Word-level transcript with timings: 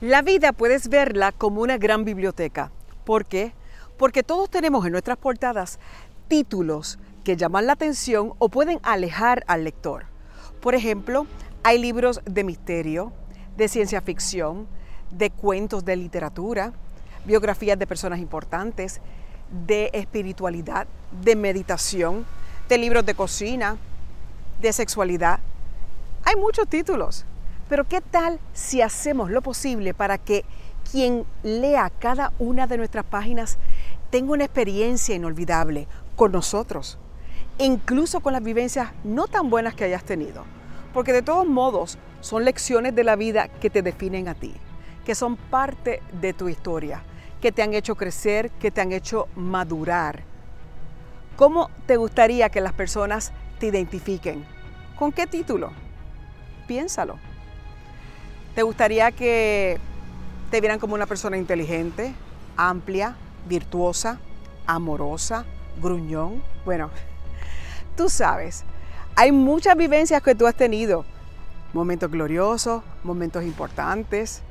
La 0.00 0.22
vida 0.22 0.52
puedes 0.52 0.86
verla 0.88 1.32
como 1.32 1.60
una 1.60 1.76
gran 1.76 2.04
biblioteca. 2.04 2.70
¿Por 3.04 3.24
qué? 3.24 3.52
Porque 3.96 4.22
todos 4.22 4.48
tenemos 4.48 4.86
en 4.86 4.92
nuestras 4.92 5.18
portadas 5.18 5.80
títulos 6.28 7.00
que 7.24 7.36
llaman 7.36 7.66
la 7.66 7.72
atención 7.72 8.32
o 8.38 8.48
pueden 8.48 8.78
alejar 8.84 9.42
al 9.48 9.64
lector. 9.64 10.04
Por 10.60 10.76
ejemplo, 10.76 11.26
hay 11.64 11.78
libros 11.80 12.20
de 12.24 12.44
misterio, 12.44 13.12
de 13.56 13.66
ciencia 13.66 14.00
ficción, 14.00 14.68
de 15.10 15.30
cuentos 15.30 15.84
de 15.84 15.96
literatura, 15.96 16.72
biografías 17.24 17.76
de 17.76 17.88
personas 17.88 18.20
importantes, 18.20 19.00
de 19.66 19.90
espiritualidad, 19.92 20.86
de 21.24 21.34
meditación, 21.34 22.24
de 22.68 22.78
libros 22.78 23.04
de 23.04 23.16
cocina, 23.16 23.78
de 24.60 24.72
sexualidad. 24.72 25.40
Hay 26.22 26.36
muchos 26.36 26.68
títulos. 26.68 27.24
Pero 27.68 27.86
¿qué 27.86 28.00
tal 28.00 28.40
si 28.54 28.80
hacemos 28.80 29.30
lo 29.30 29.42
posible 29.42 29.92
para 29.92 30.18
que 30.18 30.44
quien 30.90 31.26
lea 31.42 31.90
cada 31.98 32.32
una 32.38 32.66
de 32.66 32.78
nuestras 32.78 33.04
páginas 33.04 33.58
tenga 34.10 34.32
una 34.32 34.44
experiencia 34.44 35.14
inolvidable 35.14 35.86
con 36.16 36.32
nosotros? 36.32 36.98
Incluso 37.58 38.20
con 38.20 38.32
las 38.32 38.42
vivencias 38.42 38.92
no 39.04 39.26
tan 39.26 39.50
buenas 39.50 39.74
que 39.74 39.84
hayas 39.84 40.04
tenido. 40.04 40.44
Porque 40.94 41.12
de 41.12 41.22
todos 41.22 41.46
modos 41.46 41.98
son 42.20 42.44
lecciones 42.44 42.94
de 42.94 43.04
la 43.04 43.16
vida 43.16 43.48
que 43.48 43.68
te 43.68 43.82
definen 43.82 44.28
a 44.28 44.34
ti, 44.34 44.54
que 45.04 45.14
son 45.14 45.36
parte 45.36 46.00
de 46.20 46.32
tu 46.32 46.48
historia, 46.48 47.02
que 47.42 47.52
te 47.52 47.62
han 47.62 47.74
hecho 47.74 47.96
crecer, 47.96 48.50
que 48.52 48.70
te 48.70 48.80
han 48.80 48.92
hecho 48.92 49.28
madurar. 49.36 50.24
¿Cómo 51.36 51.70
te 51.86 51.96
gustaría 51.96 52.48
que 52.48 52.62
las 52.62 52.72
personas 52.72 53.32
te 53.60 53.66
identifiquen? 53.66 54.44
¿Con 54.98 55.12
qué 55.12 55.26
título? 55.26 55.70
Piénsalo. 56.66 57.18
¿Te 58.58 58.64
gustaría 58.64 59.12
que 59.12 59.78
te 60.50 60.60
vieran 60.60 60.80
como 60.80 60.96
una 60.96 61.06
persona 61.06 61.36
inteligente, 61.36 62.12
amplia, 62.56 63.14
virtuosa, 63.46 64.18
amorosa, 64.66 65.44
gruñón? 65.80 66.42
Bueno, 66.64 66.90
tú 67.96 68.08
sabes, 68.08 68.64
hay 69.14 69.30
muchas 69.30 69.76
vivencias 69.76 70.20
que 70.24 70.34
tú 70.34 70.44
has 70.44 70.56
tenido, 70.56 71.04
momentos 71.72 72.10
gloriosos, 72.10 72.82
momentos 73.04 73.44
importantes, 73.44 74.42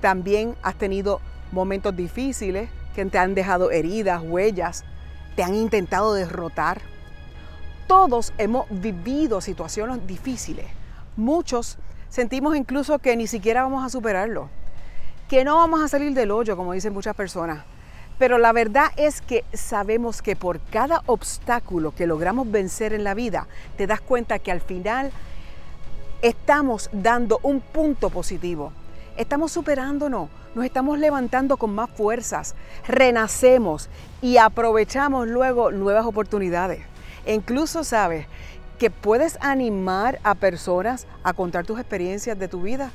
también 0.00 0.54
has 0.62 0.76
tenido 0.76 1.20
momentos 1.50 1.96
difíciles 1.96 2.70
que 2.94 3.04
te 3.06 3.18
han 3.18 3.34
dejado 3.34 3.72
heridas, 3.72 4.22
huellas, 4.22 4.84
te 5.34 5.42
han 5.42 5.56
intentado 5.56 6.14
derrotar. 6.14 6.82
Todos 7.88 8.32
hemos 8.38 8.66
vivido 8.70 9.40
situaciones 9.40 10.06
difíciles, 10.06 10.66
muchos 11.16 11.78
sentimos 12.10 12.56
incluso 12.56 12.98
que 12.98 13.16
ni 13.16 13.26
siquiera 13.26 13.62
vamos 13.62 13.84
a 13.84 13.88
superarlo, 13.88 14.48
que 15.28 15.44
no 15.44 15.56
vamos 15.56 15.80
a 15.80 15.88
salir 15.88 16.12
del 16.12 16.30
hoyo, 16.30 16.56
como 16.56 16.72
dicen 16.72 16.92
muchas 16.92 17.16
personas. 17.16 17.64
Pero 18.18 18.36
la 18.36 18.52
verdad 18.52 18.88
es 18.96 19.22
que 19.22 19.44
sabemos 19.54 20.20
que 20.20 20.36
por 20.36 20.60
cada 20.60 21.02
obstáculo 21.06 21.94
que 21.94 22.06
logramos 22.06 22.50
vencer 22.50 22.92
en 22.92 23.04
la 23.04 23.14
vida, 23.14 23.46
te 23.78 23.86
das 23.86 24.02
cuenta 24.02 24.38
que 24.38 24.52
al 24.52 24.60
final 24.60 25.10
estamos 26.20 26.90
dando 26.92 27.40
un 27.42 27.60
punto 27.60 28.10
positivo. 28.10 28.72
Estamos 29.16 29.52
superándonos, 29.52 30.28
nos 30.54 30.64
estamos 30.64 30.98
levantando 30.98 31.56
con 31.56 31.74
más 31.74 31.88
fuerzas, 31.90 32.54
renacemos 32.86 33.88
y 34.20 34.36
aprovechamos 34.36 35.26
luego 35.28 35.70
nuevas 35.70 36.04
oportunidades. 36.04 36.82
E 37.24 37.34
incluso, 37.34 37.84
¿sabes? 37.84 38.26
Que 38.80 38.90
puedes 38.90 39.36
animar 39.42 40.18
a 40.24 40.34
personas 40.34 41.06
a 41.22 41.34
contar 41.34 41.66
tus 41.66 41.78
experiencias 41.78 42.38
de 42.38 42.48
tu 42.48 42.62
vida. 42.62 42.90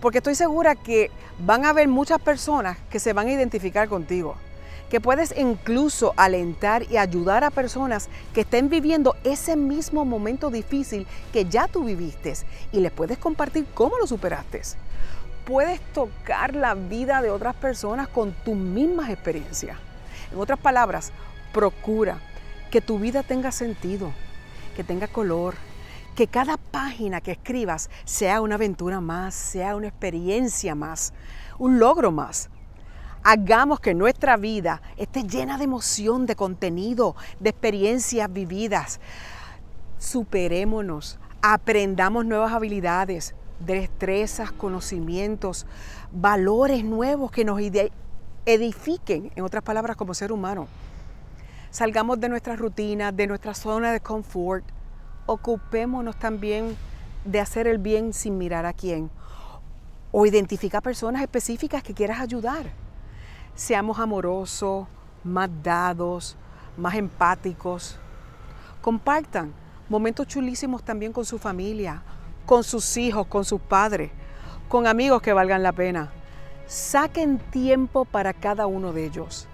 Porque 0.00 0.18
estoy 0.18 0.34
segura 0.34 0.74
que 0.74 1.10
van 1.38 1.66
a 1.66 1.68
haber 1.68 1.86
muchas 1.86 2.18
personas 2.18 2.78
que 2.88 2.98
se 2.98 3.12
van 3.12 3.26
a 3.26 3.32
identificar 3.32 3.90
contigo. 3.90 4.36
Que 4.88 5.02
puedes 5.02 5.36
incluso 5.36 6.14
alentar 6.16 6.90
y 6.90 6.96
ayudar 6.96 7.44
a 7.44 7.50
personas 7.50 8.08
que 8.32 8.40
estén 8.40 8.70
viviendo 8.70 9.16
ese 9.22 9.54
mismo 9.54 10.06
momento 10.06 10.48
difícil 10.48 11.06
que 11.30 11.44
ya 11.44 11.68
tú 11.68 11.84
viviste 11.84 12.32
y 12.72 12.80
les 12.80 12.90
puedes 12.90 13.18
compartir 13.18 13.66
cómo 13.74 13.98
lo 13.98 14.06
superaste. 14.06 14.62
Puedes 15.44 15.78
tocar 15.92 16.56
la 16.56 16.72
vida 16.72 17.20
de 17.20 17.28
otras 17.28 17.54
personas 17.54 18.08
con 18.08 18.32
tus 18.32 18.56
mismas 18.56 19.10
experiencias. 19.10 19.76
En 20.32 20.40
otras 20.40 20.58
palabras, 20.58 21.12
procura 21.52 22.18
que 22.70 22.80
tu 22.80 22.98
vida 22.98 23.22
tenga 23.22 23.52
sentido, 23.52 24.10
que 24.78 24.84
tenga 24.84 25.08
color, 25.08 25.56
que 26.14 26.28
cada 26.28 26.56
página 26.56 27.20
que 27.20 27.32
escribas 27.32 27.90
sea 28.04 28.40
una 28.40 28.54
aventura 28.54 29.00
más, 29.00 29.34
sea 29.34 29.74
una 29.74 29.88
experiencia 29.88 30.76
más, 30.76 31.12
un 31.58 31.80
logro 31.80 32.12
más. 32.12 32.48
Hagamos 33.24 33.80
que 33.80 33.92
nuestra 33.92 34.36
vida 34.36 34.80
esté 34.96 35.24
llena 35.24 35.58
de 35.58 35.64
emoción, 35.64 36.26
de 36.26 36.36
contenido, 36.36 37.16
de 37.40 37.50
experiencias 37.50 38.32
vividas. 38.32 39.00
Superémonos, 39.98 41.18
aprendamos 41.42 42.24
nuevas 42.24 42.52
habilidades, 42.52 43.34
destrezas, 43.58 44.52
conocimientos, 44.52 45.66
valores 46.12 46.84
nuevos 46.84 47.32
que 47.32 47.44
nos 47.44 47.60
edifiquen, 48.46 49.32
en 49.34 49.42
otras 49.42 49.64
palabras, 49.64 49.96
como 49.96 50.14
ser 50.14 50.30
humano. 50.30 50.68
Salgamos 51.70 52.18
de 52.18 52.30
nuestra 52.30 52.56
rutina, 52.56 53.12
de 53.12 53.26
nuestra 53.26 53.52
zona 53.52 53.92
de 53.92 54.00
confort. 54.00 54.64
Ocupémonos 55.26 56.18
también 56.18 56.74
de 57.26 57.40
hacer 57.40 57.66
el 57.66 57.76
bien 57.76 58.14
sin 58.14 58.38
mirar 58.38 58.64
a 58.64 58.72
quién. 58.72 59.10
O 60.10 60.24
identifica 60.24 60.80
personas 60.80 61.20
específicas 61.20 61.82
que 61.82 61.92
quieras 61.92 62.20
ayudar. 62.20 62.64
Seamos 63.54 63.98
amorosos, 63.98 64.86
más 65.22 65.50
dados, 65.62 66.36
más 66.78 66.94
empáticos. 66.94 67.98
Compartan 68.80 69.52
momentos 69.90 70.26
chulísimos 70.26 70.82
también 70.82 71.12
con 71.12 71.26
su 71.26 71.38
familia, 71.38 72.02
con 72.46 72.64
sus 72.64 72.96
hijos, 72.96 73.26
con 73.26 73.44
sus 73.44 73.60
padres, 73.60 74.10
con 74.70 74.86
amigos 74.86 75.20
que 75.20 75.34
valgan 75.34 75.62
la 75.62 75.72
pena. 75.72 76.12
Saquen 76.66 77.38
tiempo 77.38 78.06
para 78.06 78.32
cada 78.32 78.66
uno 78.66 78.94
de 78.94 79.04
ellos 79.04 79.48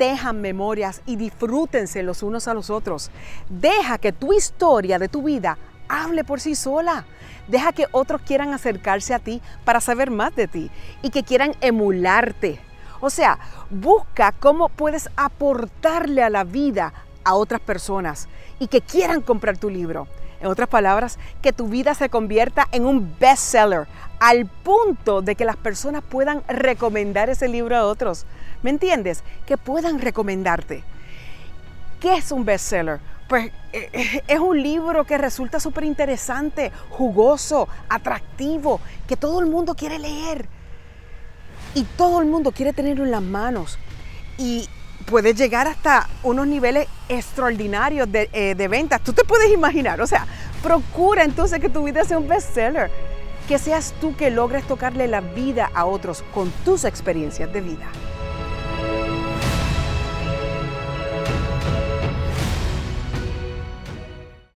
tejan 0.00 0.40
memorias 0.40 1.02
y 1.04 1.16
disfrútense 1.16 2.02
los 2.02 2.22
unos 2.22 2.48
a 2.48 2.54
los 2.54 2.70
otros. 2.70 3.10
Deja 3.50 3.98
que 3.98 4.12
tu 4.12 4.32
historia 4.32 4.98
de 4.98 5.08
tu 5.08 5.24
vida 5.24 5.58
hable 5.90 6.24
por 6.24 6.40
sí 6.40 6.54
sola. 6.54 7.04
Deja 7.48 7.72
que 7.72 7.84
otros 7.92 8.22
quieran 8.22 8.54
acercarse 8.54 9.12
a 9.12 9.18
ti 9.18 9.42
para 9.62 9.82
saber 9.82 10.10
más 10.10 10.34
de 10.34 10.48
ti 10.48 10.70
y 11.02 11.10
que 11.10 11.22
quieran 11.22 11.54
emularte. 11.60 12.58
O 13.02 13.10
sea, 13.10 13.38
busca 13.68 14.32
cómo 14.32 14.70
puedes 14.70 15.10
aportarle 15.16 16.22
a 16.22 16.30
la 16.30 16.44
vida 16.44 16.94
a 17.22 17.34
otras 17.34 17.60
personas 17.60 18.26
y 18.58 18.68
que 18.68 18.80
quieran 18.80 19.20
comprar 19.20 19.58
tu 19.58 19.68
libro. 19.68 20.08
En 20.40 20.46
otras 20.46 20.70
palabras, 20.70 21.18
que 21.42 21.52
tu 21.52 21.68
vida 21.68 21.92
se 21.92 22.08
convierta 22.08 22.68
en 22.72 22.86
un 22.86 23.14
bestseller 23.20 23.86
al 24.20 24.46
punto 24.46 25.22
de 25.22 25.34
que 25.34 25.46
las 25.46 25.56
personas 25.56 26.04
puedan 26.04 26.44
recomendar 26.46 27.30
ese 27.30 27.48
libro 27.48 27.74
a 27.76 27.86
otros. 27.86 28.26
¿Me 28.62 28.70
entiendes? 28.70 29.24
Que 29.46 29.56
puedan 29.56 29.98
recomendarte. 29.98 30.84
¿Qué 31.98 32.16
es 32.16 32.30
un 32.30 32.44
bestseller? 32.44 33.00
Pues 33.28 33.50
eh, 33.72 34.22
es 34.26 34.38
un 34.38 34.62
libro 34.62 35.04
que 35.04 35.16
resulta 35.16 35.58
súper 35.58 35.84
interesante, 35.84 36.70
jugoso, 36.90 37.66
atractivo, 37.88 38.80
que 39.08 39.16
todo 39.16 39.40
el 39.40 39.46
mundo 39.46 39.74
quiere 39.74 39.98
leer. 39.98 40.46
Y 41.74 41.84
todo 41.84 42.20
el 42.20 42.26
mundo 42.26 42.52
quiere 42.52 42.74
tenerlo 42.74 43.04
en 43.04 43.12
las 43.12 43.22
manos. 43.22 43.78
Y 44.36 44.68
puede 45.06 45.32
llegar 45.32 45.66
hasta 45.66 46.08
unos 46.24 46.46
niveles 46.46 46.88
extraordinarios 47.08 48.10
de, 48.12 48.28
eh, 48.32 48.54
de 48.54 48.68
ventas. 48.68 49.00
Tú 49.02 49.14
te 49.14 49.24
puedes 49.24 49.50
imaginar. 49.50 50.00
O 50.02 50.06
sea, 50.06 50.26
procura 50.62 51.24
entonces 51.24 51.58
que 51.58 51.70
tu 51.70 51.84
vida 51.84 52.04
sea 52.04 52.18
un 52.18 52.28
bestseller. 52.28 52.90
Que 53.50 53.58
seas 53.58 53.92
tú 54.00 54.14
que 54.14 54.30
logres 54.30 54.64
tocarle 54.64 55.08
la 55.08 55.20
vida 55.20 55.72
a 55.74 55.84
otros 55.84 56.22
con 56.32 56.52
tus 56.64 56.84
experiencias 56.84 57.52
de 57.52 57.60
vida. 57.60 57.90